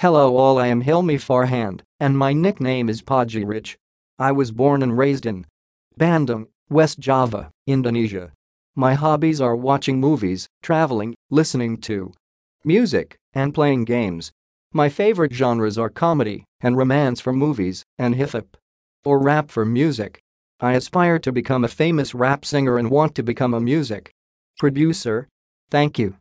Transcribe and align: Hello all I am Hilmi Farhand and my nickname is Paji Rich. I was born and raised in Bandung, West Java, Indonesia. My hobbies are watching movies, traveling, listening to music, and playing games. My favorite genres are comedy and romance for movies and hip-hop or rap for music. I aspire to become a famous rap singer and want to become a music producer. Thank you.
Hello 0.00 0.38
all 0.38 0.56
I 0.56 0.68
am 0.68 0.82
Hilmi 0.82 1.20
Farhand 1.20 1.82
and 2.00 2.16
my 2.16 2.32
nickname 2.32 2.88
is 2.88 3.02
Paji 3.02 3.46
Rich. 3.46 3.76
I 4.18 4.32
was 4.32 4.50
born 4.50 4.82
and 4.82 4.96
raised 4.96 5.26
in 5.26 5.44
Bandung, 5.98 6.46
West 6.70 6.98
Java, 6.98 7.50
Indonesia. 7.66 8.32
My 8.74 8.94
hobbies 8.94 9.42
are 9.42 9.54
watching 9.54 10.00
movies, 10.00 10.48
traveling, 10.62 11.14
listening 11.28 11.76
to 11.82 12.14
music, 12.64 13.18
and 13.34 13.52
playing 13.52 13.84
games. 13.84 14.32
My 14.72 14.88
favorite 14.88 15.34
genres 15.34 15.76
are 15.76 15.90
comedy 15.90 16.46
and 16.62 16.78
romance 16.78 17.20
for 17.20 17.34
movies 17.34 17.84
and 17.98 18.14
hip-hop 18.14 18.56
or 19.04 19.18
rap 19.18 19.50
for 19.50 19.66
music. 19.66 20.18
I 20.60 20.72
aspire 20.72 21.18
to 21.18 21.30
become 21.30 21.62
a 21.62 21.68
famous 21.68 22.14
rap 22.14 22.46
singer 22.46 22.78
and 22.78 22.90
want 22.90 23.14
to 23.16 23.22
become 23.22 23.52
a 23.52 23.60
music 23.60 24.12
producer. 24.58 25.28
Thank 25.70 25.98
you. 25.98 26.16